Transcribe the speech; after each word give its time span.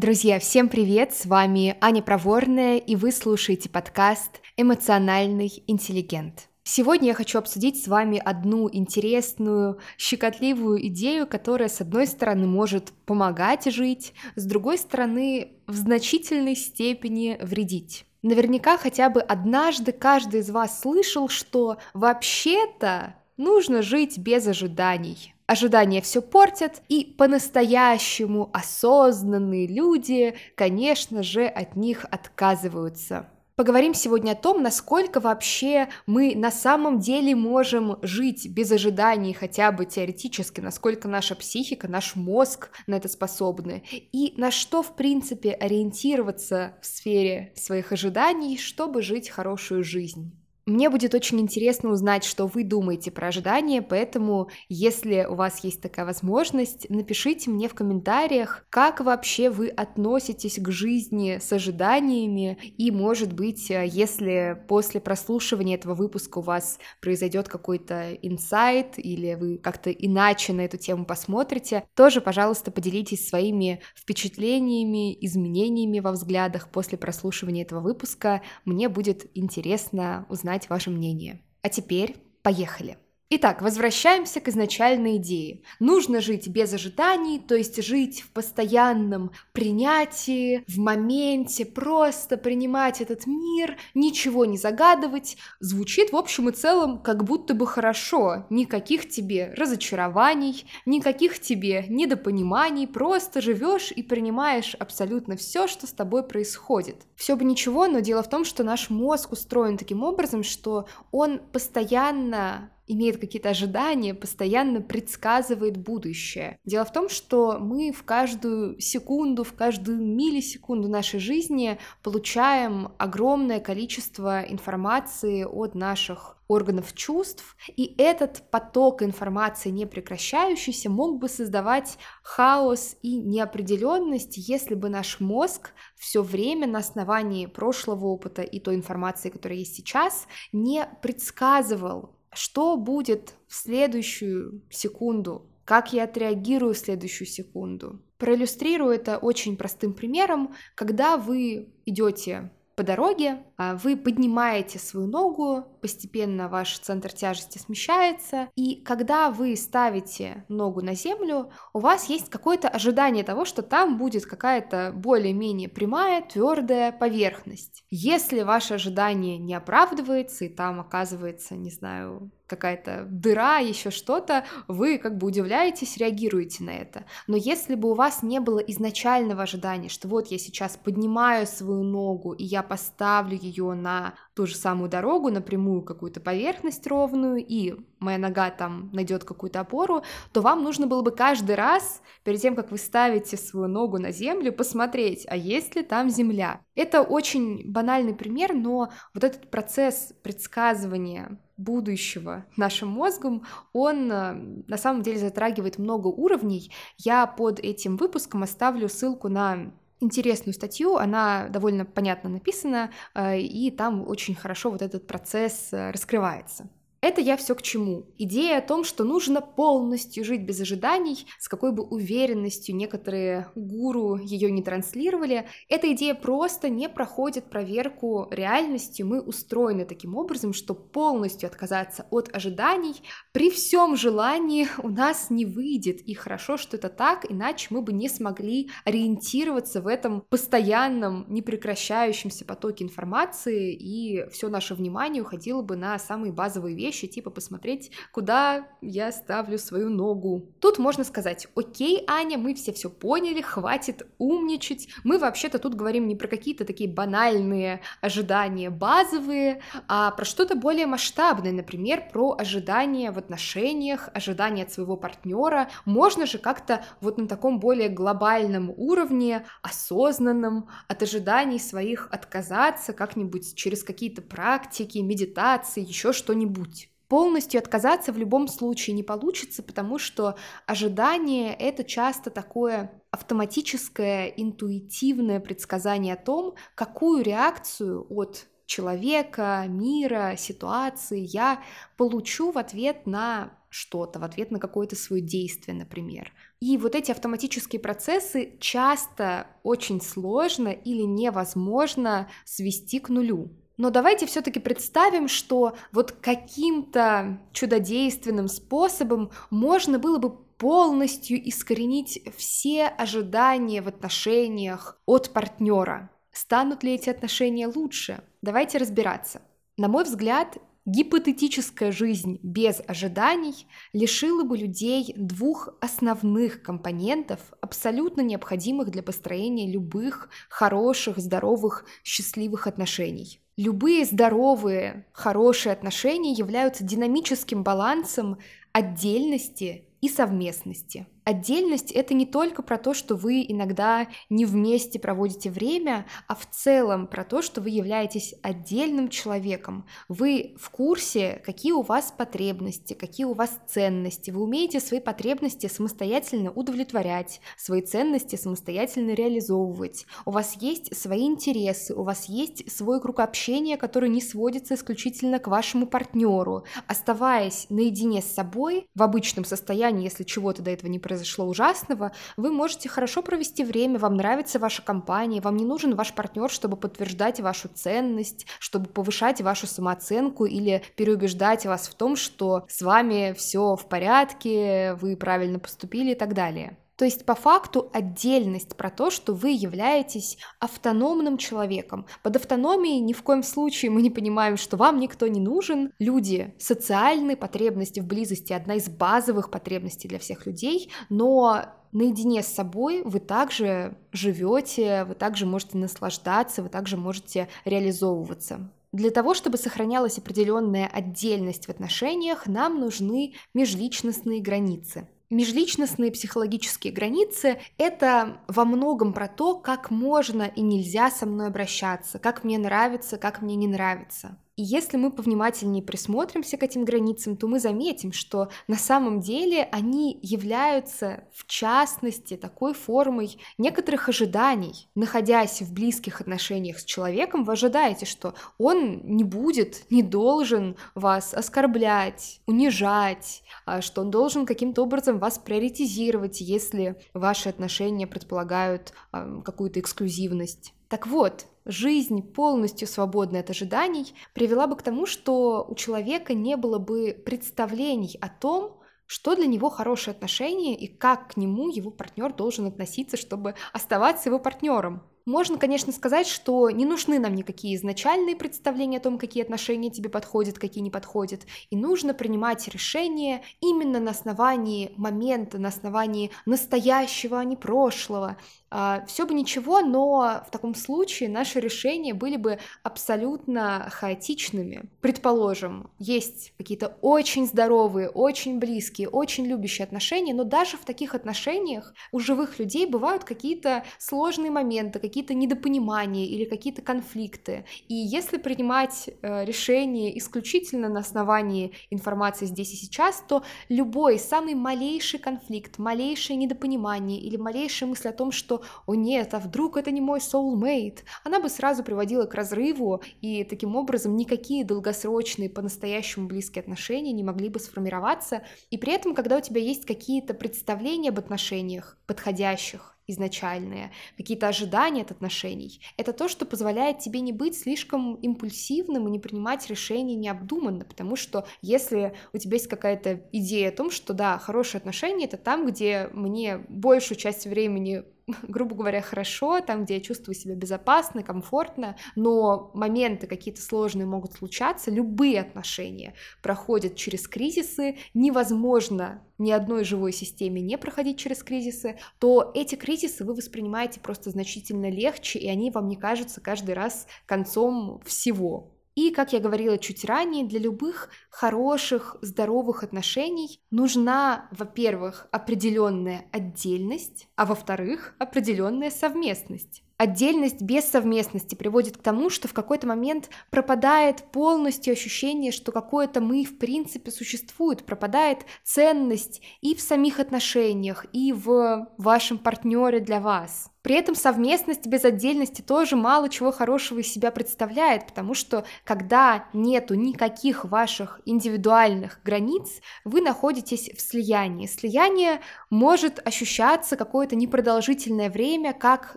Друзья, 0.00 0.38
всем 0.38 0.70
привет! 0.70 1.12
С 1.12 1.26
вами 1.26 1.76
Аня 1.82 2.00
Проворная, 2.00 2.78
и 2.78 2.96
вы 2.96 3.12
слушаете 3.12 3.68
подкаст 3.68 4.40
«Эмоциональный 4.56 5.62
интеллигент». 5.66 6.48
Сегодня 6.62 7.08
я 7.08 7.14
хочу 7.14 7.38
обсудить 7.38 7.84
с 7.84 7.86
вами 7.86 8.16
одну 8.16 8.70
интересную, 8.72 9.78
щекотливую 9.98 10.86
идею, 10.86 11.26
которая, 11.26 11.68
с 11.68 11.82
одной 11.82 12.06
стороны, 12.06 12.46
может 12.46 12.92
помогать 13.04 13.70
жить, 13.70 14.14
с 14.36 14.46
другой 14.46 14.78
стороны, 14.78 15.58
в 15.66 15.74
значительной 15.74 16.56
степени 16.56 17.36
вредить. 17.38 18.06
Наверняка 18.22 18.78
хотя 18.78 19.10
бы 19.10 19.20
однажды 19.20 19.92
каждый 19.92 20.40
из 20.40 20.48
вас 20.48 20.80
слышал, 20.80 21.28
что 21.28 21.76
вообще-то 21.92 23.16
нужно 23.40 23.82
жить 23.82 24.18
без 24.18 24.46
ожиданий. 24.46 25.34
Ожидания 25.46 26.00
все 26.00 26.22
портят, 26.22 26.82
и 26.88 27.04
по-настоящему 27.18 28.50
осознанные 28.52 29.66
люди, 29.66 30.36
конечно 30.54 31.24
же, 31.24 31.46
от 31.46 31.74
них 31.74 32.06
отказываются. 32.08 33.28
Поговорим 33.56 33.92
сегодня 33.92 34.32
о 34.32 34.36
том, 34.36 34.62
насколько 34.62 35.20
вообще 35.20 35.88
мы 36.06 36.34
на 36.34 36.50
самом 36.50 36.98
деле 36.98 37.34
можем 37.34 37.98
жить 38.00 38.48
без 38.48 38.70
ожиданий, 38.72 39.34
хотя 39.34 39.70
бы 39.72 39.84
теоретически, 39.84 40.60
насколько 40.60 41.08
наша 41.08 41.34
психика, 41.34 41.88
наш 41.88 42.14
мозг 42.14 42.70
на 42.86 42.94
это 42.94 43.08
способны, 43.08 43.82
и 43.90 44.32
на 44.38 44.50
что, 44.50 44.82
в 44.82 44.96
принципе, 44.96 45.50
ориентироваться 45.50 46.74
в 46.80 46.86
сфере 46.86 47.52
своих 47.54 47.92
ожиданий, 47.92 48.56
чтобы 48.56 49.02
жить 49.02 49.28
хорошую 49.28 49.84
жизнь. 49.84 50.39
Мне 50.70 50.88
будет 50.88 51.14
очень 51.14 51.40
интересно 51.40 51.90
узнать, 51.90 52.22
что 52.22 52.46
вы 52.46 52.62
думаете 52.62 53.10
про 53.10 53.26
ожидания, 53.26 53.82
поэтому, 53.82 54.50
если 54.68 55.26
у 55.28 55.34
вас 55.34 55.64
есть 55.64 55.80
такая 55.80 56.06
возможность, 56.06 56.88
напишите 56.88 57.50
мне 57.50 57.68
в 57.68 57.74
комментариях, 57.74 58.64
как 58.70 59.00
вообще 59.00 59.50
вы 59.50 59.66
относитесь 59.66 60.60
к 60.60 60.70
жизни 60.70 61.40
с 61.42 61.52
ожиданиями, 61.52 62.56
и, 62.78 62.92
может 62.92 63.32
быть, 63.32 63.68
если 63.68 64.62
после 64.68 65.00
прослушивания 65.00 65.74
этого 65.74 65.94
выпуска 65.94 66.38
у 66.38 66.42
вас 66.42 66.78
произойдет 67.00 67.48
какой-то 67.48 68.12
инсайт, 68.22 68.94
или 68.96 69.34
вы 69.34 69.58
как-то 69.58 69.90
иначе 69.90 70.52
на 70.52 70.60
эту 70.60 70.76
тему 70.76 71.04
посмотрите, 71.04 71.82
тоже, 71.96 72.20
пожалуйста, 72.20 72.70
поделитесь 72.70 73.28
своими 73.28 73.80
впечатлениями, 73.96 75.18
изменениями 75.20 75.98
во 75.98 76.12
взглядах 76.12 76.70
после 76.70 76.96
прослушивания 76.96 77.64
этого 77.64 77.80
выпуска. 77.80 78.40
Мне 78.64 78.88
будет 78.88 79.26
интересно 79.34 80.26
узнать 80.28 80.59
узнать 80.60 80.68
ваше 80.68 80.90
мнение. 80.90 81.40
А 81.62 81.68
теперь 81.68 82.16
поехали! 82.42 82.98
Итак, 83.32 83.62
возвращаемся 83.62 84.40
к 84.40 84.48
изначальной 84.48 85.18
идее. 85.18 85.62
Нужно 85.78 86.20
жить 86.20 86.48
без 86.48 86.74
ожиданий, 86.74 87.38
то 87.38 87.54
есть 87.54 87.80
жить 87.80 88.22
в 88.22 88.32
постоянном 88.32 89.30
принятии, 89.52 90.64
в 90.66 90.78
моменте, 90.78 91.64
просто 91.64 92.36
принимать 92.36 93.00
этот 93.00 93.28
мир, 93.28 93.76
ничего 93.94 94.46
не 94.46 94.58
загадывать. 94.58 95.36
Звучит 95.60 96.10
в 96.10 96.16
общем 96.16 96.48
и 96.48 96.52
целом 96.52 97.00
как 97.00 97.22
будто 97.22 97.54
бы 97.54 97.68
хорошо. 97.68 98.46
Никаких 98.50 99.08
тебе 99.08 99.54
разочарований, 99.56 100.66
никаких 100.84 101.38
тебе 101.38 101.84
недопониманий, 101.88 102.88
просто 102.88 103.40
живешь 103.40 103.92
и 103.92 104.02
принимаешь 104.02 104.74
абсолютно 104.74 105.36
все, 105.36 105.68
что 105.68 105.86
с 105.86 105.92
тобой 105.92 106.24
происходит. 106.24 107.06
Все 107.14 107.36
бы 107.36 107.44
ничего, 107.44 107.86
но 107.86 108.00
дело 108.00 108.24
в 108.24 108.28
том, 108.28 108.44
что 108.44 108.64
наш 108.64 108.90
мозг 108.90 109.30
устроен 109.30 109.78
таким 109.78 110.02
образом, 110.02 110.42
что 110.42 110.88
он 111.12 111.38
постоянно 111.52 112.72
имеет 112.90 113.18
какие-то 113.18 113.50
ожидания, 113.50 114.14
постоянно 114.14 114.80
предсказывает 114.80 115.76
будущее. 115.76 116.58
Дело 116.64 116.84
в 116.84 116.92
том, 116.92 117.08
что 117.08 117.58
мы 117.58 117.92
в 117.92 118.02
каждую 118.04 118.80
секунду, 118.80 119.44
в 119.44 119.54
каждую 119.54 119.98
миллисекунду 119.98 120.88
нашей 120.88 121.20
жизни 121.20 121.78
получаем 122.02 122.92
огромное 122.98 123.60
количество 123.60 124.42
информации 124.42 125.44
от 125.44 125.74
наших 125.74 126.36
органов 126.48 126.92
чувств, 126.94 127.56
и 127.76 127.94
этот 127.96 128.42
поток 128.50 129.02
информации 129.02 129.70
не 129.70 129.86
прекращающийся 129.86 130.90
мог 130.90 131.20
бы 131.20 131.28
создавать 131.28 131.96
хаос 132.24 132.96
и 133.02 133.18
неопределенность, 133.18 134.36
если 134.36 134.74
бы 134.74 134.88
наш 134.88 135.20
мозг 135.20 135.70
все 135.96 136.22
время 136.22 136.66
на 136.66 136.80
основании 136.80 137.46
прошлого 137.46 138.06
опыта 138.06 138.42
и 138.42 138.58
той 138.58 138.74
информации, 138.74 139.30
которая 139.30 139.58
есть 139.58 139.76
сейчас, 139.76 140.26
не 140.52 140.88
предсказывал 141.02 142.16
что 142.32 142.76
будет 142.76 143.34
в 143.46 143.54
следующую 143.54 144.62
секунду, 144.70 145.50
как 145.64 145.92
я 145.92 146.04
отреагирую 146.04 146.74
в 146.74 146.78
следующую 146.78 147.28
секунду. 147.28 148.00
Проиллюстрирую 148.18 148.92
это 148.92 149.18
очень 149.18 149.56
простым 149.56 149.94
примером, 149.94 150.54
когда 150.74 151.16
вы 151.16 151.72
идете 151.86 152.50
по 152.76 152.82
дороге, 152.82 153.44
а 153.56 153.76
вы 153.76 153.96
поднимаете 153.96 154.78
свою 154.78 155.06
ногу, 155.06 155.64
постепенно 155.80 156.48
ваш 156.48 156.78
центр 156.78 157.12
тяжести 157.12 157.58
смещается, 157.58 158.48
и 158.56 158.82
когда 158.82 159.30
вы 159.30 159.56
ставите 159.56 160.44
ногу 160.48 160.80
на 160.80 160.94
землю, 160.94 161.50
у 161.72 161.80
вас 161.80 162.08
есть 162.08 162.30
какое-то 162.30 162.68
ожидание 162.68 163.24
того, 163.24 163.44
что 163.44 163.62
там 163.62 163.98
будет 163.98 164.26
какая-то 164.26 164.92
более-менее 164.94 165.68
прямая, 165.68 166.22
твердая 166.22 166.92
поверхность. 166.92 167.84
Если 167.90 168.42
ваше 168.42 168.74
ожидание 168.74 169.38
не 169.38 169.54
оправдывается, 169.54 170.44
и 170.44 170.48
там 170.48 170.80
оказывается, 170.80 171.56
не 171.56 171.70
знаю, 171.70 172.30
какая-то 172.50 173.06
дыра, 173.08 173.58
еще 173.58 173.90
что-то, 173.90 174.44
вы 174.66 174.98
как 174.98 175.16
бы 175.16 175.28
удивляетесь, 175.28 175.96
реагируете 175.96 176.64
на 176.64 176.70
это. 176.70 177.04
Но 177.28 177.36
если 177.36 177.76
бы 177.76 177.90
у 177.90 177.94
вас 177.94 178.22
не 178.22 178.40
было 178.40 178.58
изначального 178.58 179.44
ожидания, 179.44 179.88
что 179.88 180.08
вот 180.08 180.26
я 180.26 180.38
сейчас 180.38 180.76
поднимаю 180.76 181.46
свою 181.46 181.84
ногу, 181.84 182.32
и 182.32 182.44
я 182.44 182.62
поставлю 182.62 183.38
ее 183.40 183.74
на 183.74 184.14
ту 184.34 184.46
же 184.46 184.56
самую 184.56 184.90
дорогу, 184.90 185.30
напрямую 185.30 185.82
какую-то 185.82 186.20
поверхность 186.20 186.86
ровную, 186.86 187.44
и 187.46 187.76
моя 188.00 188.18
нога 188.18 188.50
там 188.50 188.90
найдет 188.92 189.24
какую-то 189.24 189.60
опору, 189.60 190.02
то 190.32 190.40
вам 190.40 190.64
нужно 190.64 190.86
было 190.86 191.02
бы 191.02 191.12
каждый 191.12 191.54
раз, 191.54 192.02
перед 192.24 192.40
тем, 192.40 192.56
как 192.56 192.70
вы 192.70 192.78
ставите 192.78 193.36
свою 193.36 193.68
ногу 193.68 193.98
на 193.98 194.10
землю, 194.10 194.52
посмотреть, 194.52 195.24
а 195.28 195.36
есть 195.36 195.76
ли 195.76 195.82
там 195.82 196.10
земля. 196.10 196.60
Это 196.74 197.02
очень 197.02 197.70
банальный 197.70 198.14
пример, 198.14 198.54
но 198.54 198.90
вот 199.14 199.22
этот 199.22 199.50
процесс 199.50 200.12
предсказывания 200.22 201.38
будущего 201.60 202.46
нашим 202.56 202.88
мозгом, 202.88 203.44
он 203.72 204.10
э, 204.10 204.32
на 204.66 204.76
самом 204.76 205.02
деле 205.02 205.18
затрагивает 205.18 205.78
много 205.78 206.08
уровней. 206.08 206.72
Я 206.96 207.26
под 207.26 207.60
этим 207.60 207.96
выпуском 207.96 208.42
оставлю 208.42 208.88
ссылку 208.88 209.28
на 209.28 209.72
интересную 210.00 210.54
статью, 210.54 210.96
она 210.96 211.48
довольно 211.48 211.84
понятно 211.84 212.30
написана, 212.30 212.90
э, 213.14 213.40
и 213.40 213.70
там 213.70 214.08
очень 214.08 214.34
хорошо 214.34 214.70
вот 214.70 214.82
этот 214.82 215.06
процесс 215.06 215.72
э, 215.72 215.90
раскрывается. 215.90 216.68
Это 217.02 217.22
я 217.22 217.38
все 217.38 217.54
к 217.54 217.62
чему? 217.62 218.04
Идея 218.18 218.58
о 218.58 218.60
том, 218.60 218.84
что 218.84 219.04
нужно 219.04 219.40
полностью 219.40 220.22
жить 220.22 220.42
без 220.42 220.60
ожиданий, 220.60 221.26
с 221.38 221.48
какой 221.48 221.72
бы 221.72 221.82
уверенностью 221.82 222.76
некоторые 222.76 223.48
гуру 223.54 224.18
ее 224.18 224.50
не 224.50 224.62
транслировали, 224.62 225.46
эта 225.70 225.90
идея 225.94 226.14
просто 226.14 226.68
не 226.68 226.90
проходит 226.90 227.48
проверку 227.48 228.28
реальностью. 228.30 229.06
Мы 229.06 229.22
устроены 229.22 229.86
таким 229.86 230.14
образом, 230.14 230.52
что 230.52 230.74
полностью 230.74 231.46
отказаться 231.46 232.06
от 232.10 232.28
ожиданий 232.36 233.02
при 233.32 233.50
всем 233.50 233.96
желании 233.96 234.68
у 234.82 234.90
нас 234.90 235.30
не 235.30 235.46
выйдет. 235.46 236.02
И 236.02 236.12
хорошо, 236.12 236.58
что 236.58 236.76
это 236.76 236.90
так, 236.90 237.24
иначе 237.30 237.68
мы 237.70 237.80
бы 237.80 237.94
не 237.94 238.10
смогли 238.10 238.68
ориентироваться 238.84 239.80
в 239.80 239.86
этом 239.86 240.20
постоянном, 240.28 241.24
непрекращающемся 241.30 242.44
потоке 242.44 242.84
информации, 242.84 243.72
и 243.72 244.28
все 244.30 244.48
наше 244.48 244.74
внимание 244.74 245.22
уходило 245.22 245.62
бы 245.62 245.76
на 245.76 245.98
самые 245.98 246.32
базовые 246.32 246.76
вещи, 246.76 246.89
вещи, 246.90 247.06
типа 247.06 247.30
посмотреть, 247.30 247.92
куда 248.12 248.66
я 248.80 249.12
ставлю 249.12 249.58
свою 249.58 249.90
ногу. 249.90 250.48
Тут 250.60 250.78
можно 250.78 251.04
сказать, 251.04 251.46
окей, 251.54 252.02
Аня, 252.08 252.36
мы 252.36 252.54
все 252.54 252.72
все 252.72 252.90
поняли, 252.90 253.40
хватит 253.40 254.08
умничать, 254.18 254.88
мы 255.04 255.18
вообще-то 255.18 255.60
тут 255.60 255.74
говорим 255.74 256.08
не 256.08 256.16
про 256.16 256.26
какие-то 256.26 256.64
такие 256.64 256.90
банальные 256.90 257.80
ожидания 258.00 258.70
базовые, 258.70 259.62
а 259.86 260.10
про 260.10 260.24
что-то 260.24 260.56
более 260.56 260.86
масштабное, 260.86 261.52
например, 261.52 262.08
про 262.12 262.34
ожидания 262.36 263.12
в 263.12 263.18
отношениях, 263.18 264.08
ожидания 264.12 264.64
от 264.64 264.72
своего 264.72 264.96
партнера. 264.96 265.68
Можно 265.84 266.26
же 266.26 266.38
как-то 266.38 266.84
вот 267.00 267.18
на 267.18 267.28
таком 267.28 267.60
более 267.60 267.88
глобальном 267.88 268.74
уровне, 268.76 269.46
осознанном, 269.62 270.68
от 270.88 271.02
ожиданий 271.02 271.60
своих 271.60 272.08
отказаться 272.10 272.92
как-нибудь 272.92 273.54
через 273.54 273.84
какие-то 273.84 274.22
практики, 274.22 274.98
медитации, 274.98 275.86
еще 275.86 276.12
что-нибудь 276.12 276.79
полностью 277.10 277.58
отказаться 277.58 278.12
в 278.12 278.18
любом 278.18 278.46
случае 278.46 278.94
не 278.94 279.02
получится, 279.02 279.64
потому 279.64 279.98
что 279.98 280.36
ожидание— 280.66 281.52
это 281.58 281.82
часто 281.82 282.30
такое 282.30 283.02
автоматическое, 283.10 284.28
интуитивное 284.28 285.40
предсказание 285.40 286.14
о 286.14 286.24
том, 286.24 286.54
какую 286.76 287.24
реакцию 287.24 288.06
от 288.08 288.46
человека, 288.64 289.64
мира, 289.66 290.36
ситуации 290.38 291.26
я 291.26 291.60
получу 291.96 292.52
в 292.52 292.58
ответ 292.58 293.08
на 293.08 293.58
что-то, 293.70 294.20
в 294.20 294.22
ответ 294.22 294.52
на 294.52 294.60
какое-то 294.60 294.94
свое 294.94 295.20
действие, 295.20 295.76
например. 295.76 296.32
И 296.60 296.76
вот 296.76 296.94
эти 296.94 297.10
автоматические 297.10 297.80
процессы 297.80 298.56
часто 298.60 299.48
очень 299.64 300.00
сложно 300.00 300.68
или 300.68 301.02
невозможно 301.02 302.28
свести 302.44 303.00
к 303.00 303.08
нулю. 303.08 303.50
Но 303.80 303.88
давайте 303.88 304.26
все-таки 304.26 304.60
представим, 304.60 305.26
что 305.26 305.74
вот 305.90 306.12
каким-то 306.12 307.40
чудодейственным 307.54 308.46
способом 308.46 309.30
можно 309.48 309.98
было 309.98 310.18
бы 310.18 310.36
полностью 310.36 311.48
искоренить 311.48 312.22
все 312.36 312.88
ожидания 312.88 313.80
в 313.80 313.88
отношениях 313.88 315.00
от 315.06 315.32
партнера. 315.32 316.10
Станут 316.30 316.82
ли 316.82 316.92
эти 316.92 317.08
отношения 317.08 317.68
лучше? 317.68 318.22
Давайте 318.42 318.76
разбираться. 318.76 319.40
На 319.78 319.88
мой 319.88 320.04
взгляд, 320.04 320.58
гипотетическая 320.84 321.90
жизнь 321.90 322.38
без 322.42 322.82
ожиданий 322.86 323.66
лишила 323.94 324.44
бы 324.44 324.58
людей 324.58 325.14
двух 325.16 325.70
основных 325.80 326.62
компонентов, 326.62 327.40
абсолютно 327.62 328.20
необходимых 328.20 328.90
для 328.90 329.02
построения 329.02 329.72
любых 329.72 330.28
хороших, 330.50 331.16
здоровых, 331.16 331.86
счастливых 332.04 332.66
отношений. 332.66 333.40
Любые 333.56 334.04
здоровые, 334.04 335.06
хорошие 335.12 335.72
отношения 335.72 336.32
являются 336.32 336.84
динамическим 336.84 337.62
балансом 337.62 338.38
отдельности 338.72 339.84
и 340.00 340.08
совместности. 340.08 341.06
Отдельность— 341.30 341.92
это 341.92 342.12
не 342.12 342.26
только 342.26 342.60
про 342.60 342.76
то, 342.76 342.92
что 342.92 343.14
вы 343.14 343.46
иногда 343.46 344.08
не 344.30 344.44
вместе 344.44 344.98
проводите 344.98 345.48
время, 345.48 346.04
а 346.26 346.34
в 346.34 346.44
целом 346.50 347.06
про 347.06 347.22
то, 347.22 347.40
что 347.40 347.60
вы 347.60 347.70
являетесь 347.70 348.34
отдельным 348.42 349.08
человеком. 349.08 349.86
Вы 350.08 350.56
в 350.58 350.70
курсе, 350.70 351.40
какие 351.46 351.70
у 351.70 351.82
вас 351.82 352.12
потребности, 352.18 352.94
какие 352.94 353.26
у 353.26 353.34
вас 353.34 353.60
ценности. 353.68 354.32
Вы 354.32 354.42
умеете 354.42 354.80
свои 354.80 354.98
потребности 354.98 355.68
самостоятельно 355.68 356.50
удовлетворять, 356.50 357.40
свои 357.56 357.82
ценности 357.82 358.34
самостоятельно 358.34 359.12
реализовывать. 359.12 360.06
У 360.26 360.32
вас 360.32 360.56
есть 360.60 360.96
свои 361.00 361.26
интересы, 361.26 361.94
у 361.94 362.02
вас 362.02 362.24
есть 362.24 362.68
свой 362.76 363.00
круг 363.00 363.20
общения, 363.20 363.76
который 363.76 364.08
не 364.08 364.20
сводится 364.20 364.74
исключительно 364.74 365.38
к 365.38 365.46
вашему 365.46 365.86
партнеру. 365.86 366.64
Оставаясь 366.88 367.66
наедине 367.70 368.20
с 368.20 368.34
собой 368.34 368.88
в 368.96 369.02
обычном 369.04 369.44
состоянии, 369.44 370.02
если 370.02 370.24
чего-то 370.24 370.62
до 370.62 370.72
этого 370.72 370.90
не 370.90 370.98
произошло, 370.98 371.19
произошло 371.20 371.46
ужасного, 371.46 372.12
вы 372.36 372.50
можете 372.50 372.88
хорошо 372.88 373.22
провести 373.22 373.64
время, 373.64 373.98
вам 373.98 374.16
нравится 374.16 374.58
ваша 374.58 374.82
компания, 374.82 375.40
вам 375.40 375.56
не 375.56 375.64
нужен 375.64 375.94
ваш 375.94 376.14
партнер, 376.14 376.50
чтобы 376.50 376.76
подтверждать 376.76 377.40
вашу 377.40 377.68
ценность, 377.68 378.46
чтобы 378.58 378.86
повышать 378.88 379.40
вашу 379.42 379.66
самооценку 379.66 380.46
или 380.46 380.82
переубеждать 380.96 381.66
вас 381.66 381.88
в 381.88 381.94
том, 381.94 382.16
что 382.16 382.64
с 382.68 382.80
вами 382.80 383.34
все 383.36 383.76
в 383.76 383.86
порядке, 383.86 384.94
вы 384.94 385.16
правильно 385.16 385.58
поступили 385.58 386.12
и 386.12 386.14
так 386.14 386.34
далее. 386.34 386.78
То 387.00 387.06
есть 387.06 387.24
по 387.24 387.34
факту 387.34 387.88
отдельность 387.94 388.76
про 388.76 388.90
то, 388.90 389.08
что 389.08 389.32
вы 389.32 389.52
являетесь 389.52 390.36
автономным 390.58 391.38
человеком. 391.38 392.04
Под 392.22 392.36
автономией 392.36 393.00
ни 393.00 393.14
в 393.14 393.22
коем 393.22 393.42
случае 393.42 393.90
мы 393.90 394.02
не 394.02 394.10
понимаем, 394.10 394.58
что 394.58 394.76
вам 394.76 395.00
никто 395.00 395.26
не 395.26 395.40
нужен. 395.40 395.94
Люди 395.98 396.54
социальные 396.58 397.38
потребности 397.38 398.00
в 398.00 398.06
близости 398.06 398.52
одна 398.52 398.74
из 398.74 398.90
базовых 398.90 399.50
потребностей 399.50 400.08
для 400.08 400.18
всех 400.18 400.44
людей, 400.44 400.92
но 401.08 401.64
наедине 401.92 402.42
с 402.42 402.48
собой 402.48 403.00
вы 403.02 403.18
также 403.18 403.96
живете, 404.12 405.04
вы 405.04 405.14
также 405.14 405.46
можете 405.46 405.78
наслаждаться, 405.78 406.62
вы 406.62 406.68
также 406.68 406.98
можете 406.98 407.48
реализовываться. 407.64 408.70
Для 408.92 409.10
того, 409.10 409.32
чтобы 409.32 409.56
сохранялась 409.56 410.18
определенная 410.18 410.86
отдельность 410.86 411.64
в 411.64 411.70
отношениях, 411.70 412.46
нам 412.46 412.78
нужны 412.78 413.32
межличностные 413.54 414.42
границы. 414.42 415.08
Межличностные 415.30 416.10
психологические 416.10 416.92
границы— 416.92 417.60
это 417.78 418.40
во 418.48 418.64
многом 418.64 419.12
про 419.12 419.28
то, 419.28 419.56
как 419.56 419.90
можно 419.90 420.42
и 420.42 420.60
нельзя 420.60 421.08
со 421.08 421.24
мной 421.24 421.46
обращаться, 421.46 422.18
как 422.18 422.42
мне 422.42 422.58
нравится, 422.58 423.16
как 423.16 423.40
мне 423.40 423.54
не 423.54 423.68
нравится. 423.68 424.36
И 424.60 424.62
если 424.62 424.98
мы 424.98 425.10
повнимательнее 425.10 425.82
присмотримся 425.82 426.58
к 426.58 426.62
этим 426.62 426.84
границам, 426.84 427.38
то 427.38 427.48
мы 427.48 427.60
заметим, 427.60 428.12
что 428.12 428.50
на 428.68 428.76
самом 428.76 429.20
деле 429.20 429.66
они 429.72 430.18
являются, 430.20 431.24
в 431.32 431.46
частности, 431.46 432.36
такой 432.36 432.74
формой 432.74 433.38
некоторых 433.56 434.10
ожиданий. 434.10 434.90
Находясь 434.94 435.62
в 435.62 435.72
близких 435.72 436.20
отношениях 436.20 436.78
с 436.78 436.84
человеком, 436.84 437.44
вы 437.44 437.54
ожидаете, 437.54 438.04
что 438.04 438.34
он 438.58 439.00
не 439.04 439.24
будет, 439.24 439.84
не 439.88 440.02
должен 440.02 440.76
вас 440.94 441.32
оскорблять, 441.32 442.42
унижать, 442.46 443.42
а 443.64 443.80
что 443.80 444.02
он 444.02 444.10
должен 444.10 444.44
каким-то 444.44 444.82
образом 444.82 445.18
вас 445.18 445.38
приоритизировать, 445.38 446.42
если 446.42 447.00
ваши 447.14 447.48
отношения 447.48 448.06
предполагают 448.06 448.92
какую-то 449.10 449.80
эксклюзивность. 449.80 450.74
Так 450.90 451.06
вот, 451.06 451.46
жизнь, 451.64 452.20
полностью 452.20 452.88
свободная 452.88 453.42
от 453.42 453.50
ожиданий, 453.50 454.12
привела 454.34 454.66
бы 454.66 454.74
к 454.74 454.82
тому, 454.82 455.06
что 455.06 455.64
у 455.68 455.76
человека 455.76 456.34
не 456.34 456.56
было 456.56 456.78
бы 456.78 457.16
представлений 457.24 458.18
о 458.20 458.28
том, 458.28 458.80
что 459.06 459.36
для 459.36 459.46
него 459.46 459.70
хорошие 459.70 460.10
отношения 460.10 460.76
и 460.76 460.88
как 460.88 461.28
к 461.28 461.36
нему 461.36 461.68
его 461.68 461.92
партнер 461.92 462.32
должен 462.32 462.66
относиться, 462.66 463.16
чтобы 463.16 463.54
оставаться 463.72 464.30
его 464.30 464.40
партнером. 464.40 465.02
Можно, 465.26 465.58
конечно, 465.58 465.92
сказать, 465.92 466.26
что 466.26 466.70
не 466.70 466.84
нужны 466.84 467.20
нам 467.20 467.36
никакие 467.36 467.76
изначальные 467.76 468.34
представления 468.34 468.96
о 468.96 469.00
том, 469.00 469.16
какие 469.16 469.44
отношения 469.44 469.90
тебе 469.90 470.08
подходят, 470.08 470.58
какие 470.58 470.82
не 470.82 470.90
подходят, 470.90 471.42
и 471.70 471.76
нужно 471.76 472.14
принимать 472.14 472.66
решения 472.66 473.42
именно 473.60 474.00
на 474.00 474.10
основании 474.10 474.92
момента, 474.96 475.58
на 475.58 475.68
основании 475.68 476.32
настоящего, 476.46 477.38
а 477.38 477.44
не 477.44 477.56
прошлого. 477.56 478.38
А, 478.72 479.04
Все 479.06 479.26
бы 479.26 479.34
ничего, 479.34 479.80
но 479.80 480.42
в 480.46 480.50
таком 480.50 480.74
случае 480.76 481.28
наши 481.28 481.58
решения 481.58 482.14
были 482.14 482.36
бы 482.36 482.58
абсолютно 482.84 483.88
хаотичными. 483.90 484.88
Предположим, 485.00 485.90
есть 485.98 486.52
какие-то 486.56 486.96
очень 487.00 487.46
здоровые, 487.46 488.08
очень 488.08 488.60
близкие, 488.60 489.08
очень 489.08 489.46
любящие 489.46 489.84
отношения, 489.84 490.34
но 490.34 490.44
даже 490.44 490.76
в 490.76 490.84
таких 490.84 491.16
отношениях 491.16 491.94
у 492.12 492.20
живых 492.20 492.60
людей 492.60 492.86
бывают 492.86 493.24
какие-то 493.24 493.84
сложные 493.98 494.52
моменты, 494.52 495.00
какие-то 495.00 495.34
недопонимания 495.34 496.26
или 496.26 496.44
какие-то 496.44 496.82
конфликты. 496.82 497.64
И 497.88 497.94
если 497.94 498.36
принимать 498.36 499.10
э, 499.22 499.44
решение 499.44 500.16
исключительно 500.16 500.88
на 500.88 501.00
основании 501.00 501.72
информации 501.90 502.46
здесь 502.46 502.72
и 502.72 502.76
сейчас, 502.76 503.24
то 503.26 503.42
любой 503.68 504.18
самый 504.20 504.54
малейший 504.54 505.18
конфликт, 505.18 505.78
малейшее 505.78 506.36
недопонимание 506.36 507.20
или 507.20 507.36
малейшая 507.36 507.88
мысль 507.88 508.08
о 508.08 508.12
том, 508.12 508.30
что 508.30 508.59
«О 508.86 508.94
нет, 508.94 509.34
а 509.34 509.38
вдруг 509.38 509.76
это 509.76 509.90
не 509.90 510.00
мой 510.00 510.20
soulmate?», 510.20 511.00
она 511.24 511.40
бы 511.40 511.48
сразу 511.48 511.82
приводила 511.82 512.24
к 512.26 512.34
разрыву, 512.34 513.02
и 513.20 513.44
таким 513.44 513.76
образом 513.76 514.16
никакие 514.16 514.64
долгосрочные, 514.64 515.50
по-настоящему 515.50 516.26
близкие 516.26 516.60
отношения 516.60 517.12
не 517.12 517.24
могли 517.24 517.48
бы 517.48 517.58
сформироваться. 517.60 518.42
И 518.70 518.78
при 518.78 518.92
этом, 518.92 519.14
когда 519.14 519.38
у 519.38 519.40
тебя 519.40 519.60
есть 519.60 519.86
какие-то 519.86 520.34
представления 520.34 521.10
об 521.10 521.18
отношениях 521.18 521.98
подходящих, 522.06 522.96
изначальные, 523.10 523.90
какие-то 524.16 524.48
ожидания 524.48 525.02
от 525.02 525.10
отношений. 525.10 525.80
Это 525.96 526.12
то, 526.12 526.28
что 526.28 526.46
позволяет 526.46 527.00
тебе 527.00 527.20
не 527.20 527.32
быть 527.32 527.58
слишком 527.58 528.14
импульсивным 528.14 529.08
и 529.08 529.10
не 529.10 529.18
принимать 529.18 529.68
решения 529.68 530.14
необдуманно, 530.14 530.84
потому 530.84 531.16
что 531.16 531.46
если 531.60 532.14
у 532.32 532.38
тебя 532.38 532.54
есть 532.54 532.68
какая-то 532.68 533.22
идея 533.32 533.68
о 533.68 533.76
том, 533.76 533.90
что 533.90 534.14
да, 534.14 534.38
хорошие 534.38 534.78
отношения— 534.78 535.24
это 535.26 535.36
там, 535.36 535.66
где 535.66 536.08
мне 536.12 536.58
большую 536.68 537.18
часть 537.18 537.46
времени 537.46 538.04
грубо 538.42 538.74
говоря, 538.74 539.00
хорошо, 539.00 539.60
там, 539.60 539.84
где 539.84 539.94
я 539.94 540.00
чувствую 540.00 540.34
себя 540.34 540.54
безопасно, 540.54 541.22
комфортно, 541.22 541.96
но 542.16 542.70
моменты 542.74 543.26
какие-то 543.26 543.60
сложные 543.60 544.06
могут 544.06 544.34
случаться, 544.34 544.90
любые 544.90 545.40
отношения 545.40 546.14
проходят 546.42 546.96
через 546.96 547.28
кризисы, 547.28 547.96
невозможно 548.14 549.22
ни 549.38 549.52
одной 549.52 549.84
живой 549.84 550.12
системе 550.12 550.60
не 550.60 550.76
проходить 550.76 551.18
через 551.18 551.42
кризисы, 551.42 551.98
то 552.18 552.50
эти 552.54 552.74
кризисы 552.74 553.24
вы 553.24 553.34
воспринимаете 553.34 553.98
просто 554.00 554.30
значительно 554.30 554.90
легче, 554.90 555.38
и 555.38 555.48
они 555.48 555.70
вам 555.70 555.88
не 555.88 555.96
кажутся 555.96 556.40
каждый 556.40 556.74
раз 556.74 557.06
концом 557.26 558.00
всего. 558.04 558.79
И, 559.00 559.10
как 559.12 559.32
я 559.32 559.40
говорила 559.40 559.78
чуть 559.78 560.04
ранее, 560.04 560.44
для 560.44 560.60
любых 560.60 561.08
хороших, 561.30 562.16
здоровых 562.20 562.82
отношений 562.82 563.62
нужна, 563.70 564.50
во-первых, 564.50 565.26
определенная 565.30 566.26
отдельность, 566.32 567.26
а 567.34 567.46
во-вторых, 567.46 568.14
определенная 568.18 568.90
совместность. 568.90 569.82
Отдельность 570.00 570.62
без 570.62 570.86
совместности 570.86 571.54
приводит 571.54 571.98
к 571.98 572.02
тому, 572.02 572.30
что 572.30 572.48
в 572.48 572.54
какой-то 572.54 572.86
момент 572.86 573.28
пропадает 573.50 574.22
полностью 574.32 574.94
ощущение, 574.94 575.52
что 575.52 575.72
какое-то 575.72 576.22
мы 576.22 576.44
в 576.44 576.56
принципе 576.56 577.10
существует, 577.10 577.84
пропадает 577.84 578.46
ценность 578.64 579.42
и 579.60 579.74
в 579.74 579.82
самих 579.82 580.18
отношениях, 580.18 581.04
и 581.12 581.34
в 581.34 581.86
вашем 581.98 582.38
партнере 582.38 583.00
для 583.00 583.20
вас. 583.20 583.70
При 583.82 583.94
этом 583.94 584.14
совместность 584.14 584.86
без 584.86 585.04
отдельности 585.04 585.62
тоже 585.62 585.96
мало 585.96 586.28
чего 586.28 586.52
хорошего 586.52 586.98
из 586.98 587.10
себя 587.10 587.30
представляет, 587.30 588.06
потому 588.06 588.34
что 588.34 588.64
когда 588.84 589.46
нету 589.54 589.94
никаких 589.94 590.66
ваших 590.66 591.20
индивидуальных 591.24 592.20
границ, 592.22 592.68
вы 593.04 593.22
находитесь 593.22 593.90
в 593.96 594.00
слиянии. 594.00 594.66
Слияние 594.66 595.40
может 595.70 596.20
ощущаться 596.26 596.96
какое-то 596.96 597.36
непродолжительное 597.36 598.28
время, 598.28 598.74
как 598.74 599.16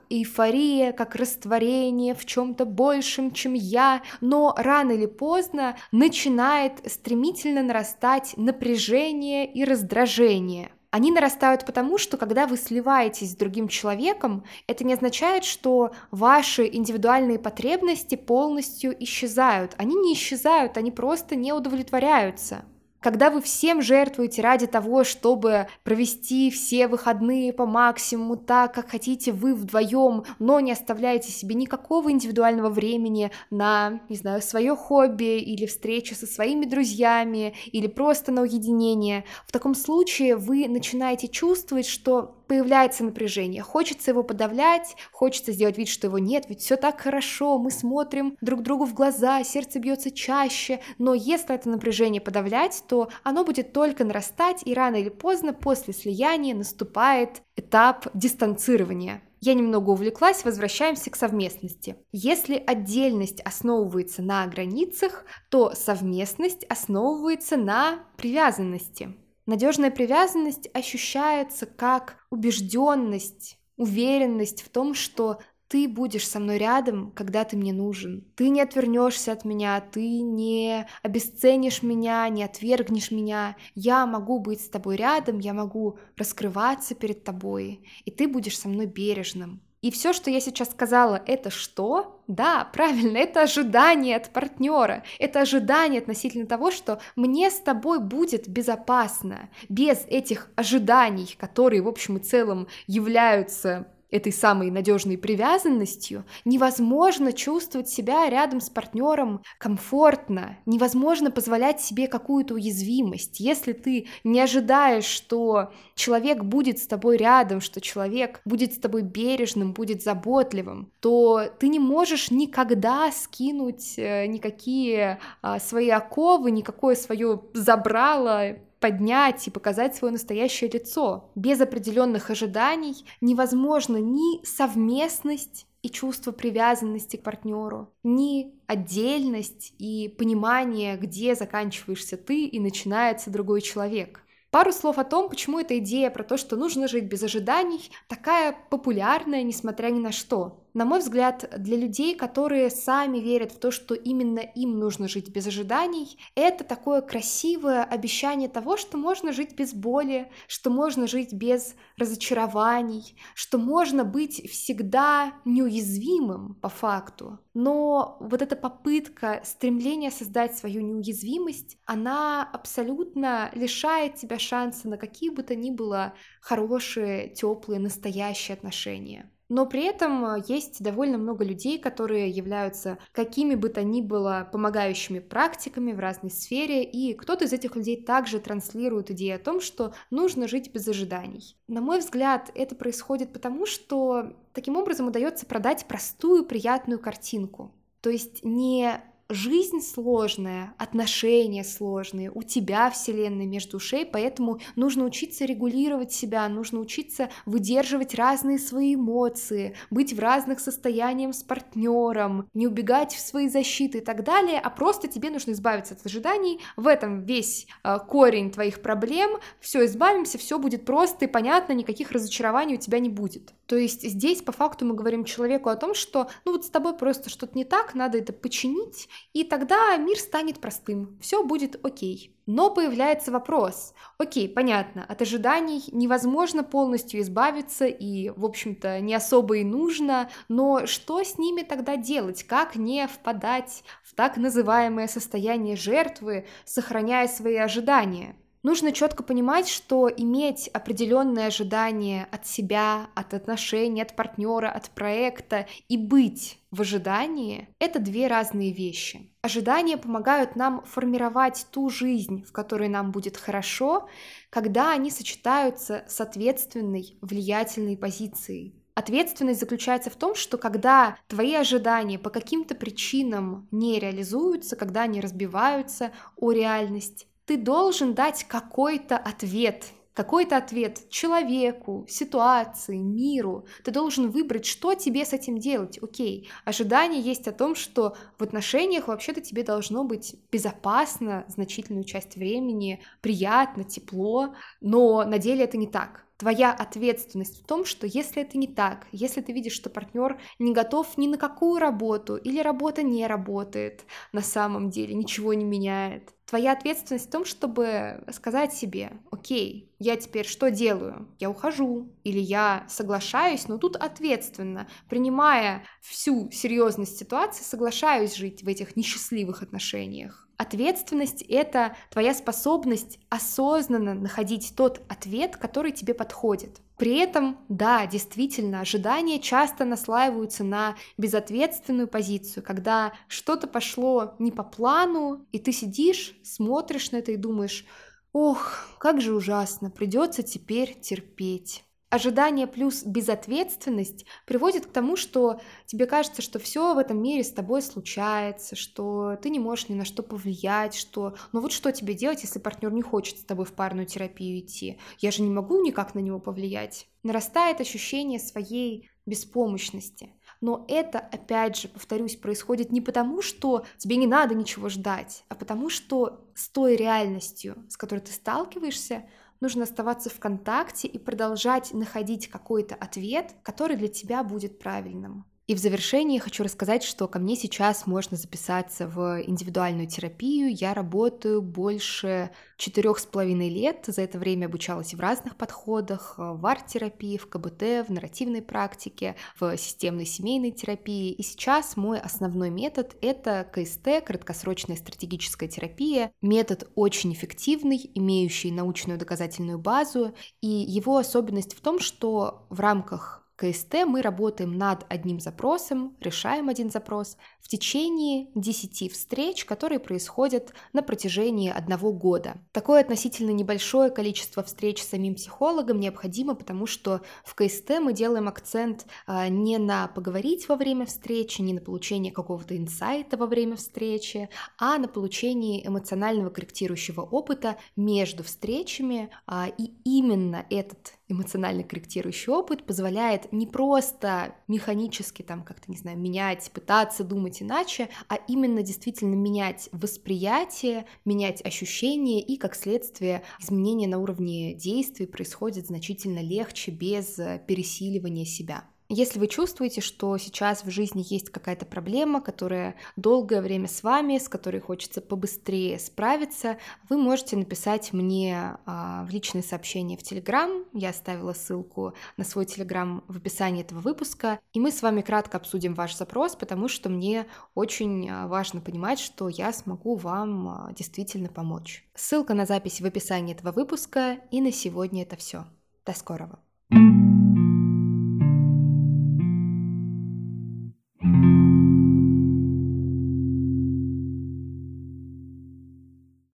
эйфория, 0.73 0.91
как 0.91 1.15
растворение 1.15 2.13
в 2.13 2.25
чем-то 2.25 2.65
большем, 2.65 3.31
чем 3.31 3.53
я, 3.53 4.01
но 4.21 4.53
рано 4.57 4.91
или 4.91 5.05
поздно 5.05 5.77
начинает 5.91 6.73
стремительно 6.91 7.63
нарастать 7.63 8.33
напряжение 8.37 9.51
и 9.51 9.63
раздражение. 9.63 10.71
Они 10.91 11.11
нарастают 11.11 11.65
потому, 11.65 11.97
что 11.97 12.17
когда 12.17 12.45
вы 12.45 12.55
сливаетесь 12.55 13.31
с 13.31 13.35
другим 13.35 13.67
человеком, 13.67 14.43
это 14.67 14.83
не 14.83 14.93
означает, 14.93 15.43
что 15.43 15.91
ваши 16.11 16.69
индивидуальные 16.71 17.39
потребности 17.39 18.13
полностью 18.15 18.95
исчезают. 19.03 19.73
Они 19.77 19.95
не 19.95 20.13
исчезают, 20.13 20.77
они 20.77 20.91
просто 20.91 21.35
не 21.35 21.51
удовлетворяются. 21.51 22.63
Когда 23.03 23.29
вы 23.29 23.41
всем 23.41 23.81
жертвуете 23.81 24.41
ради 24.41 24.65
того, 24.65 25.03
чтобы 25.03 25.67
провести 25.83 26.49
все 26.49 26.87
выходные 26.87 27.51
по 27.51 27.65
максимуму 27.65 28.37
так, 28.37 28.73
как 28.73 28.91
хотите 28.91 29.33
вы 29.33 29.55
вдвоем, 29.55 30.23
но 30.39 30.61
не 30.61 30.71
оставляете 30.71 31.29
себе 31.29 31.53
никакого 31.55 32.09
индивидуального 32.09 32.69
времени 32.69 33.29
на, 33.49 33.99
не 34.07 34.15
знаю, 34.15 34.41
свое 34.41 34.73
хобби 34.77 35.37
или 35.37 35.65
встречу 35.65 36.15
со 36.15 36.25
своими 36.25 36.63
друзьями 36.63 37.53
или 37.73 37.87
просто 37.87 38.31
на 38.31 38.43
уединение, 38.43 39.25
в 39.45 39.51
таком 39.51 39.75
случае 39.75 40.37
вы 40.37 40.69
начинаете 40.69 41.27
чувствовать, 41.27 41.87
что 41.87 42.37
появляется 42.47 43.03
напряжение, 43.03 43.61
хочется 43.61 44.11
его 44.11 44.23
подавлять, 44.23 44.95
хочется 45.11 45.51
сделать 45.51 45.77
вид, 45.77 45.89
что 45.89 46.07
его 46.07 46.19
нет, 46.19 46.45
ведь 46.49 46.61
все 46.61 46.75
так 46.75 46.99
хорошо, 46.99 47.57
мы 47.57 47.71
смотрим 47.71 48.37
друг 48.41 48.61
другу 48.61 48.85
в 48.85 48.93
глаза, 48.93 49.43
сердце 49.43 49.79
бьется 49.79 50.11
чаще, 50.11 50.79
но 50.97 51.13
если 51.13 51.55
это 51.55 51.69
напряжение 51.69 52.21
подавлять, 52.21 52.83
то 52.87 53.09
оно 53.23 53.43
будет 53.43 53.73
только 53.73 54.03
нарастать, 54.03 54.61
и 54.65 54.73
рано 54.73 54.97
или 54.97 55.09
поздно 55.09 55.53
после 55.53 55.93
слияния 55.93 56.55
наступает 56.55 57.41
этап 57.55 58.07
дистанцирования. 58.13 59.21
Я 59.45 59.55
немного 59.55 59.89
увлеклась, 59.89 60.45
возвращаемся 60.45 61.09
к 61.09 61.17
совместности. 61.17 61.97
Если 62.13 62.63
отдельность 62.65 63.41
основывается 63.41 64.21
на 64.21 64.47
границах, 64.47 65.25
то 65.49 65.73
совместность 65.75 66.63
основывается 66.69 67.57
на 67.57 68.05
привязанности. 68.15 69.17
Надежная 69.45 69.91
привязанность 69.91 70.69
ощущается 70.73 71.65
как 71.65 72.25
убежденность, 72.29 73.59
уверенность 73.75 74.61
в 74.61 74.69
том, 74.69 74.93
что 74.93 75.39
ты 75.67 75.87
будешь 75.87 76.27
со 76.27 76.39
мной 76.39 76.59
рядом, 76.59 77.11
когда 77.11 77.43
ты 77.43 77.57
мне 77.57 77.73
нужен. 77.73 78.31
Ты 78.35 78.49
не 78.49 78.61
отвернешься 78.61 79.31
от 79.31 79.43
меня, 79.43 79.81
ты 79.81 80.21
не 80.21 80.87
обесценишь 81.01 81.81
меня, 81.81 82.29
не 82.29 82.43
отвергнешь 82.43 83.11
меня. 83.11 83.57
Я 83.73 84.05
могу 84.05 84.39
быть 84.39 84.61
с 84.61 84.69
тобой 84.69 84.95
рядом, 84.95 85.39
я 85.39 85.53
могу 85.53 85.97
раскрываться 86.15 86.95
перед 86.95 87.23
тобой, 87.23 87.87
и 88.05 88.11
ты 88.11 88.27
будешь 88.27 88.59
со 88.59 88.69
мной 88.69 88.85
бережным. 88.85 89.61
И 89.83 89.91
все, 89.91 90.13
что 90.13 90.31
я 90.31 90.39
сейчас 90.39 90.71
сказала, 90.71 91.21
это 91.27 91.49
что? 91.49 92.21
Да, 92.27 92.69
правильно, 92.71 93.17
это 93.17 93.41
ожидание 93.41 94.15
от 94.15 94.29
партнера. 94.29 95.03
Это 95.19 95.41
ожидание 95.41 95.99
относительно 95.99 96.47
того, 96.47 96.71
что 96.71 97.01
мне 97.17 97.51
с 97.51 97.59
тобой 97.59 97.99
будет 97.99 98.47
безопасно. 98.47 99.49
Без 99.67 100.05
этих 100.07 100.49
ожиданий, 100.55 101.35
которые 101.37 101.81
в 101.81 101.89
общем 101.89 102.15
и 102.15 102.21
целом 102.21 102.69
являются 102.87 103.85
этой 104.13 104.31
самой 104.31 104.69
надежной 104.69 105.17
привязанностью, 105.17 106.23
невозможно 106.45 107.33
чувствовать 107.33 107.89
себя 107.89 108.29
рядом 108.29 108.61
с 108.61 108.69
партнером 108.69 109.41
комфортно, 109.57 110.59
невозможно 110.67 111.31
позволять 111.31 111.81
себе 111.81 112.07
какую-то 112.07 112.53
уязвимость. 112.53 113.39
Если 113.39 113.73
ты 113.73 114.07
не 114.23 114.39
ожидаешь, 114.39 115.05
что 115.05 115.71
человек 115.95 116.43
будет 116.43 116.77
с 116.77 116.85
тобой 116.85 117.17
рядом, 117.17 117.59
что 117.59 117.81
человек 117.81 118.41
будет 118.45 118.73
с 118.73 118.77
тобой 118.77 119.01
бережным, 119.01 119.73
будет 119.73 120.03
заботливым, 120.03 120.91
то 120.99 121.45
ты 121.59 121.67
не 121.67 121.79
можешь 121.79 122.29
никогда 122.29 123.11
скинуть 123.11 123.95
э, 123.97 124.27
никакие 124.27 125.19
а, 125.41 125.59
свои 125.59 125.89
оковы, 125.89 126.51
никакое 126.51 126.95
свое 126.95 127.41
забрало 127.53 128.57
поднять 128.83 129.47
и 129.47 129.49
показать 129.49 129.95
свое 129.95 130.11
настоящее 130.11 130.69
лицо. 130.69 131.31
Без 131.35 131.61
определенных 131.61 132.29
ожиданий 132.29 133.05
невозможно 133.21 133.95
ни 133.95 134.45
совместность 134.45 135.67
и 135.83 135.89
чувство 135.89 136.33
привязанности 136.33 137.15
к 137.15 137.23
партнеру, 137.23 137.93
ни 138.03 138.51
отдельность 138.67 139.73
и 139.79 140.13
понимание, 140.17 140.97
где 140.97 141.33
заканчиваешься 141.33 142.17
ты 142.17 142.43
и 142.45 142.59
начинается 142.59 143.31
другой 143.31 143.61
человек. 143.61 144.19
Пару 144.51 144.73
слов 144.73 144.97
о 144.97 145.05
том, 145.05 145.29
почему 145.29 145.59
эта 145.59 145.77
идея 145.79 146.09
про 146.09 146.25
то, 146.25 146.35
что 146.35 146.57
нужно 146.57 146.89
жить 146.89 147.05
без 147.05 147.23
ожиданий, 147.23 147.89
такая 148.09 148.53
популярная, 148.69 149.43
несмотря 149.43 149.91
ни 149.91 149.99
на 149.99 150.11
что. 150.11 150.62
На 150.73 150.85
мой 150.85 150.99
взгляд, 150.99 151.47
для 151.55 151.77
людей, 151.77 152.15
которые 152.15 152.71
сами 152.71 153.19
верят 153.19 153.51
в 153.51 153.59
то, 153.59 153.69
что 153.69 153.93
именно 153.93 154.39
им 154.39 154.79
нужно 154.79 155.07
жить 155.07 155.29
без 155.29 155.45
ожиданий, 155.45 156.17
это 156.33 156.63
такое 156.63 157.01
красивое 157.01 157.83
обещание 157.83 158.49
того, 158.49 158.75
что 158.75 158.97
можно 158.97 159.31
жить 159.33 159.55
без 159.55 159.75
боли, 159.75 160.31
что 160.47 160.71
можно 160.71 161.05
жить 161.05 161.31
без 161.31 161.75
разочарований, 161.95 163.15
что 163.35 163.59
можно 163.59 164.03
быть 164.03 164.49
всегда 164.49 165.33
неуязвимым 165.45 166.55
по 166.55 166.69
факту. 166.69 167.39
Но 167.53 168.17
вот 168.19 168.41
эта 168.41 168.55
попытка, 168.55 169.41
стремление 169.43 170.09
создать 170.09 170.57
свою 170.57 170.81
неуязвимость, 170.81 171.77
она 171.85 172.49
абсолютно 172.51 173.51
лишает 173.53 174.15
тебя 174.15 174.39
шанса 174.39 174.89
на 174.89 174.97
какие 174.97 175.29
бы 175.29 175.43
то 175.43 175.53
ни 175.55 175.69
было 175.69 176.15
хорошие, 176.41 177.29
теплые, 177.29 177.79
настоящие 177.79 178.55
отношения. 178.55 179.32
Но 179.49 179.65
при 179.65 179.83
этом 179.83 180.25
э, 180.25 180.43
есть 180.47 180.81
довольно 180.81 181.17
много 181.17 181.43
людей, 181.43 181.79
которые 181.79 182.29
являются 182.29 182.97
какими 183.11 183.55
бы 183.55 183.69
то 183.69 183.83
ни 183.83 184.01
было 184.01 184.47
помогающими 184.51 185.19
практиками 185.19 185.93
в 185.93 185.99
разной 185.99 186.31
сфере, 186.31 186.83
и 186.83 187.13
кто-то 187.13 187.45
из 187.45 187.53
этих 187.53 187.75
людей 187.75 188.01
также 188.01 188.39
транслирует 188.39 189.11
идею 189.11 189.35
о 189.35 189.39
том, 189.39 189.61
что 189.61 189.93
нужно 190.09 190.47
жить 190.47 190.71
без 190.73 190.87
ожиданий. 190.87 191.57
На 191.67 191.81
мой 191.81 191.99
взгляд, 191.99 192.51
это 192.55 192.75
происходит 192.75 193.33
потому, 193.33 193.65
что 193.65 194.33
таким 194.53 194.77
образом 194.77 195.07
удается 195.07 195.45
продать 195.45 195.85
простую, 195.87 196.45
приятную 196.45 196.99
картинку. 196.99 197.73
То 198.01 198.09
есть 198.09 198.43
не 198.43 199.01
жизнь 199.29 199.81
сложная, 199.81 200.73
отношения 200.77 201.63
сложные, 201.63 202.31
у 202.33 202.43
тебя 202.43 202.89
вселенная 202.89 203.45
между 203.45 203.77
ушей, 203.77 204.05
поэтому 204.05 204.59
нужно 204.75 205.05
учиться 205.05 205.45
регулировать 205.45 206.11
себя, 206.11 206.47
нужно 206.49 206.79
учиться 206.79 207.29
выдерживать 207.45 208.15
разные 208.15 208.59
свои 208.59 208.95
эмоции, 208.95 209.75
быть 209.89 210.13
в 210.13 210.19
разных 210.19 210.59
состояниях 210.59 211.35
с 211.35 211.43
партнером, 211.43 212.49
не 212.53 212.67
убегать 212.67 213.13
в 213.13 213.19
свои 213.19 213.49
защиты 213.49 213.99
и 213.99 214.01
так 214.01 214.23
далее, 214.23 214.59
а 214.59 214.69
просто 214.69 215.07
тебе 215.07 215.29
нужно 215.29 215.51
избавиться 215.51 215.93
от 215.93 216.05
ожиданий. 216.05 216.59
В 216.75 216.87
этом 216.87 217.21
весь 217.21 217.67
э, 217.83 217.97
корень 218.07 218.51
твоих 218.51 218.81
проблем. 218.81 219.37
Все, 219.59 219.85
избавимся, 219.85 220.37
все 220.37 220.59
будет 220.59 220.85
просто 220.85 221.25
и 221.25 221.27
понятно, 221.27 221.73
никаких 221.73 222.11
разочарований 222.11 222.75
у 222.75 222.79
тебя 222.79 222.99
не 222.99 223.09
будет. 223.09 223.53
То 223.65 223.77
есть 223.77 224.03
здесь 224.03 224.41
по 224.41 224.51
факту 224.51 224.85
мы 224.85 224.93
говорим 224.93 225.23
человеку 225.23 225.69
о 225.69 225.75
том, 225.75 225.93
что 225.93 226.29
ну 226.45 226.51
вот 226.51 226.65
с 226.65 226.69
тобой 226.69 226.95
просто 226.95 227.29
что-то 227.29 227.57
не 227.57 227.65
так, 227.65 227.95
надо 227.95 228.17
это 228.17 228.33
починить, 228.33 229.07
и 229.33 229.43
тогда 229.43 229.95
мир 229.97 230.17
станет 230.17 230.59
простым, 230.59 231.17
все 231.21 231.43
будет 231.43 231.83
окей. 231.85 232.35
Но 232.45 232.69
появляется 232.69 233.31
вопрос, 233.31 233.93
окей, 234.17 234.49
понятно, 234.49 235.05
от 235.05 235.21
ожиданий 235.21 235.83
невозможно 235.91 236.63
полностью 236.63 237.21
избавиться 237.21 237.85
и, 237.85 238.29
в 238.29 238.43
общем-то, 238.43 238.99
не 238.99 239.15
особо 239.15 239.57
и 239.57 239.63
нужно, 239.63 240.29
но 240.49 240.85
что 240.85 241.23
с 241.23 241.37
ними 241.37 241.61
тогда 241.61 241.95
делать, 241.95 242.43
как 242.43 242.75
не 242.75 243.07
впадать 243.07 243.83
в 244.03 244.13
так 244.13 244.35
называемое 244.37 245.07
состояние 245.07 245.77
жертвы, 245.77 246.45
сохраняя 246.65 247.27
свои 247.27 247.55
ожидания? 247.55 248.35
Нужно 248.63 248.93
четко 248.93 249.23
понимать, 249.23 249.67
что 249.67 250.09
иметь 250.09 250.69
определенные 250.69 251.47
ожидания 251.47 252.29
от 252.31 252.47
себя, 252.47 253.09
от 253.13 253.33
отношений, 253.33 254.01
от 254.01 254.15
партнера, 254.15 254.69
от 254.71 254.89
проекта 254.91 255.67
и 255.89 255.97
быть 255.97 256.59
в 256.71 256.79
ожидании— 256.79 257.67
это 257.79 257.99
две 257.99 258.27
разные 258.27 258.71
вещи. 258.71 259.29
Ожидания 259.41 259.97
помогают 259.97 260.55
нам 260.55 260.81
формировать 260.85 261.67
ту 261.71 261.89
жизнь, 261.89 262.45
в 262.45 262.53
которой 262.53 262.87
нам 262.87 263.11
будет 263.11 263.35
хорошо, 263.35 264.07
когда 264.49 264.93
они 264.93 265.11
сочетаются 265.11 266.05
с 266.07 266.21
ответственной, 266.21 267.17
влиятельной 267.19 267.97
позицией. 267.97 268.81
Ответственность 268.95 269.59
заключается 269.59 270.09
в 270.09 270.15
том, 270.15 270.35
что 270.35 270.57
когда 270.57 271.17
твои 271.27 271.55
ожидания 271.55 272.17
по 272.17 272.29
каким-то 272.29 272.75
причинам 272.75 273.67
не 273.71 273.99
реализуются, 273.99 274.77
когда 274.77 275.01
они 275.01 275.19
разбиваются 275.19 276.11
о 276.37 276.51
реальность, 276.51 277.27
ты 277.45 277.57
должен 277.57 278.13
дать 278.13 278.45
какой-то 278.45 279.17
ответ 279.17 279.93
какой-то 280.13 280.57
ответ 280.57 281.09
человеку, 281.09 282.05
ситуации, 282.07 282.97
миру. 282.97 283.65
Ты 283.83 283.91
должен 283.91 284.29
выбрать, 284.29 284.65
что 284.65 284.93
тебе 284.93 285.25
с 285.25 285.33
этим 285.33 285.57
делать. 285.57 285.97
Окей, 286.01 286.49
ожидание 286.65 287.21
есть 287.21 287.47
о 287.47 287.51
том, 287.51 287.75
что 287.75 288.15
в 288.37 288.43
отношениях 288.43 289.07
вообще-то 289.07 289.41
тебе 289.41 289.63
должно 289.63 290.03
быть 290.03 290.35
безопасно 290.51 291.45
значительную 291.47 292.03
часть 292.03 292.35
времени, 292.35 293.01
приятно, 293.21 293.83
тепло, 293.83 294.53
но 294.81 295.23
на 295.25 295.39
деле 295.39 295.63
это 295.63 295.77
не 295.77 295.87
так. 295.87 296.25
Твоя 296.37 296.73
ответственность 296.73 297.63
в 297.63 297.65
том, 297.65 297.85
что 297.85 298.05
если 298.05 298.41
это 298.41 298.57
не 298.57 298.67
так, 298.67 299.07
если 299.11 299.41
ты 299.41 299.53
видишь, 299.53 299.73
что 299.73 299.89
партнер 299.89 300.39
не 300.59 300.73
готов 300.73 301.17
ни 301.17 301.27
на 301.27 301.37
какую 301.37 301.79
работу 301.79 302.35
или 302.35 302.59
работа 302.59 303.01
не 303.01 303.25
работает 303.27 304.03
на 304.31 304.41
самом 304.41 304.89
деле, 304.89 305.13
ничего 305.13 305.53
не 305.53 305.63
меняет, 305.63 306.32
твоя 306.45 306.73
ответственность 306.73 307.27
в 307.27 307.31
том, 307.31 307.45
чтобы 307.45 308.23
сказать 308.31 308.73
себе, 308.73 309.13
окей, 309.31 309.91
я 309.99 310.15
теперь 310.15 310.45
что 310.45 310.69
делаю? 310.69 311.27
Я 311.39 311.49
ухожу 311.49 312.11
или 312.23 312.39
я 312.39 312.85
соглашаюсь, 312.89 313.67
но 313.67 313.77
тут 313.77 313.95
ответственно, 313.95 314.87
принимая 315.09 315.83
всю 316.01 316.51
серьезность 316.51 317.17
ситуации, 317.17 317.63
соглашаюсь 317.63 318.35
жить 318.35 318.63
в 318.63 318.67
этих 318.67 318.95
несчастливых 318.95 319.61
отношениях. 319.63 320.47
Ответственность— 320.57 321.41
это 321.49 321.95
твоя 322.11 322.33
способность 322.33 323.19
осознанно 323.29 324.13
находить 324.13 324.73
тот 324.77 325.01
ответ, 325.09 325.57
который 325.57 325.91
тебе 325.91 326.13
подходит. 326.13 326.79
При 327.03 327.17
этом, 327.17 327.57
да, 327.67 328.07
действительно, 328.07 328.79
ожидания 328.79 329.37
часто 329.37 329.83
наслаиваются 329.83 330.63
на 330.63 330.95
безответственную 331.17 332.07
позицию, 332.07 332.63
когда 332.63 333.11
что-то 333.27 333.67
пошло 333.67 334.35
не 334.39 334.53
по 334.53 334.63
плану, 334.63 335.45
и 335.51 335.59
ты 335.59 335.73
сидишь, 335.73 336.33
смотришь 336.45 337.11
на 337.11 337.17
это 337.17 337.33
и 337.33 337.35
думаешь, 337.35 337.83
ох, 338.31 338.87
как 338.99 339.19
же 339.19 339.35
ужасно, 339.35 339.91
придется 339.91 340.43
теперь 340.43 340.97
терпеть. 340.97 341.83
Ожидание 342.13 342.67
плюс 342.67 343.01
безответственность 343.03 344.27
приводит 344.45 344.85
к 344.85 344.91
тому, 344.91 345.15
что 345.15 345.59
тебе 345.87 346.05
кажется, 346.05 346.43
что 346.43 346.59
все 346.59 346.93
в 346.93 346.99
этом 346.99 347.19
мире 347.19 347.43
с 347.43 347.51
тобой 347.51 347.81
случается, 347.81 348.75
что 348.75 349.35
ты 349.41 349.49
не 349.49 349.57
можешь 349.57 349.89
ни 349.89 349.95
на 349.95 350.05
что 350.05 350.21
повлиять, 350.21 350.93
что 350.93 351.35
ну 351.53 351.59
вот 351.59 351.71
что 351.71 351.91
тебе 351.91 352.13
делать, 352.13 352.43
если 352.43 352.59
партнер 352.59 352.93
не 352.93 353.01
хочет 353.01 353.39
с 353.39 353.43
тобой 353.43 353.65
в 353.65 353.73
парную 353.73 354.05
терапию 354.05 354.59
идти? 354.59 354.99
Я 355.17 355.31
же 355.31 355.41
не 355.41 355.49
могу 355.49 355.83
никак 355.83 356.13
на 356.13 356.19
него 356.19 356.37
повлиять. 356.37 357.07
Нарастает 357.23 357.81
ощущение 357.81 358.39
своей 358.39 359.09
беспомощности. 359.25 360.33
Но 360.61 360.85
это, 360.87 361.17
опять 361.17 361.77
же, 361.77 361.87
повторюсь, 361.87 362.35
происходит 362.35 362.91
не 362.91 363.01
потому, 363.01 363.41
что 363.41 363.87
тебе 363.97 364.17
не 364.17 364.27
надо 364.27 364.53
ничего 364.53 364.87
ждать, 364.87 365.45
а 365.49 365.55
потому 365.55 365.89
что 365.89 366.47
с 366.53 366.69
той 366.69 366.95
реальностью, 366.95 367.83
с 367.89 367.97
которой 367.97 368.19
ты 368.19 368.31
сталкиваешься, 368.31 369.25
нужно 369.63 369.83
оставаться 369.83 370.29
в 370.29 370.39
контакте 370.39 371.07
и 371.07 371.17
продолжать 371.17 371.93
находить 371.93 372.49
какой-то 372.49 372.95
ответ, 372.95 373.55
который 373.63 373.95
для 373.95 374.09
тебя 374.09 374.43
будет 374.43 374.77
правильным. 374.77 375.45
И 375.65 375.75
в 375.75 375.77
завершении 375.77 376.39
хочу 376.39 376.61
рассказать, 376.61 377.03
что 377.03 377.25
ко 377.29 377.39
мне 377.39 377.55
сейчас 377.55 378.05
можно 378.05 378.35
записаться 378.35 379.07
в 379.07 379.41
индивидуальную 379.47 380.07
терапию. 380.07 380.75
Я 380.75 380.93
работаю 380.93 381.61
больше 381.61 382.51
четырех 382.75 383.17
с 383.17 383.25
половиной 383.25 383.69
лет. 383.69 384.03
За 384.07 384.23
это 384.23 384.39
время 384.39 384.65
обучалась 384.65 385.13
в 385.13 385.19
разных 385.21 385.55
подходах, 385.55 386.33
в 386.37 386.65
арт-терапии, 386.65 387.37
в 387.37 387.47
КБТ, 387.47 388.05
в 388.05 388.09
нарративной 388.09 388.61
практике, 388.61 389.37
в 389.57 389.77
системной 389.77 390.25
семейной 390.25 390.71
терапии. 390.71 391.31
И 391.31 391.41
сейчас 391.43 391.95
мой 391.95 392.19
основной 392.19 392.69
метод— 392.69 393.15
это 393.21 393.65
КСТ, 393.71 394.25
краткосрочная 394.25 394.97
стратегическая 394.97 395.69
терапия. 395.69 396.33
Метод 396.41 396.91
очень 396.95 397.31
эффективный, 397.31 398.11
имеющий 398.15 398.69
научную 398.69 399.17
доказательную 399.17 399.79
базу. 399.79 400.35
И 400.59 400.67
его 400.67 401.15
особенность 401.15 401.73
в 401.73 401.79
том, 401.79 402.01
что 402.01 402.67
в 402.69 402.81
рамках 402.81 403.42
КСТ 403.55 404.05
мы 404.07 404.21
работаем 404.21 404.77
над 404.77 405.05
одним 405.09 405.39
запросом, 405.39 406.17
решаем 406.19 406.69
один 406.69 406.89
запрос 406.89 407.37
в 407.61 407.67
течение 407.67 408.47
10 408.55 409.11
встреч, 409.13 409.65
которые 409.65 409.99
происходят 409.99 410.73
на 410.91 411.03
протяжении 411.03 411.69
одного 411.69 412.11
года. 412.11 412.57
Такое 412.71 413.01
относительно 413.01 413.51
небольшое 413.51 414.09
количество 414.09 414.63
встреч 414.63 415.03
с 415.03 415.09
самим 415.09 415.35
психологом 415.35 415.99
необходимо, 415.99 416.55
потому 416.55 416.87
что 416.87 417.21
в 417.45 417.53
КСТ 417.53 417.99
мы 418.01 418.13
делаем 418.13 418.47
акцент 418.47 419.05
а, 419.27 419.47
не 419.49 419.77
на 419.77 420.07
поговорить 420.07 420.67
во 420.67 420.75
время 420.75 421.05
встречи, 421.05 421.61
не 421.61 421.73
на 421.73 421.81
получение 421.81 422.31
какого-то 422.31 422.75
инсайта 422.75 423.37
во 423.37 423.45
время 423.45 423.75
встречи, 423.75 424.49
а 424.79 424.97
на 424.97 425.07
получение 425.07 425.87
эмоционального 425.87 426.49
корректирующего 426.49 427.21
опыта 427.21 427.77
между 427.95 428.43
встречами. 428.43 429.29
А, 429.45 429.67
и 429.77 429.91
именно 430.03 430.65
этот 430.71 431.13
эмоционально 431.27 431.83
корректирующий 431.83 432.51
опыт 432.51 432.85
позволяет 432.85 433.51
не 433.51 433.65
просто 433.65 434.55
механически 434.67 435.41
там 435.41 435.63
как-то, 435.63 435.89
не 435.89 435.97
знаю, 435.97 436.17
менять, 436.17 436.69
пытаться 436.71 437.23
думать 437.23 437.61
иначе, 437.61 438.09
а 438.27 438.35
именно 438.47 438.83
действительно 438.83 439.35
менять 439.35 439.89
восприятие, 439.91 441.05
менять 441.25 441.65
ощущения 441.65 442.41
и, 442.41 442.57
как 442.57 442.75
следствие, 442.75 443.43
изменения 443.59 444.07
на 444.07 444.19
уровне 444.19 444.73
действий 444.73 445.25
происходят 445.25 445.87
значительно 445.87 446.39
легче 446.39 446.91
без 446.91 447.39
пересиливания 447.67 448.45
себя. 448.45 448.85
Если 449.15 449.37
вы 449.37 449.47
чувствуете, 449.47 450.01
что 450.01 450.35
сейчас 450.39 450.83
в 450.83 450.89
жизни 450.89 451.23
есть 451.29 451.51
какая-то 451.51 451.85
проблема, 451.85 452.41
которая 452.41 452.95
долгое 453.15 453.61
время 453.61 453.87
с 453.87 454.01
вами, 454.01 454.39
с 454.39 454.49
которой 454.49 454.81
хочется 454.81 455.21
побыстрее 455.21 455.99
справиться, 455.99 456.79
вы 457.09 457.17
можете 457.17 457.55
написать 457.55 458.11
мне 458.11 458.75
а, 458.87 459.23
в 459.25 459.29
личные 459.29 459.61
сообщения 459.61 460.17
в 460.17 460.23
Телеграм. 460.23 460.85
Я 460.93 461.09
оставила 461.09 461.53
ссылку 461.53 462.15
на 462.37 462.43
свой 462.43 462.65
Телеграм 462.65 463.23
в 463.27 463.37
описании 463.37 463.83
этого 463.83 463.99
выпуска. 463.99 464.59
И 464.73 464.79
мы 464.79 464.89
с 464.89 465.03
вами 465.03 465.21
кратко 465.21 465.57
обсудим 465.57 465.93
ваш 465.93 466.17
запрос, 466.17 466.55
потому 466.55 466.87
что 466.87 467.09
мне 467.09 467.45
очень 467.75 468.27
а, 468.27 468.47
важно 468.47 468.81
понимать, 468.81 469.19
что 469.19 469.47
я 469.47 469.73
смогу 469.73 470.15
вам 470.15 470.67
а, 470.67 470.91
действительно 470.91 471.49
помочь. 471.49 472.03
Ссылка 472.15 472.55
на 472.55 472.65
запись 472.65 472.99
в 472.99 473.05
описании 473.05 473.53
этого 473.53 473.71
выпуска. 473.73 474.39
И 474.49 474.59
на 474.59 474.71
сегодня 474.71 475.21
это 475.21 475.35
все. 475.35 475.65
До 476.03 476.13
скорого. 476.13 476.57
thank 476.91 477.37
you 477.37 477.42